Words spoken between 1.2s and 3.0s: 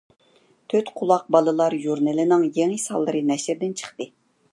بالىلار ژۇرنىلى»نىڭ يېڭى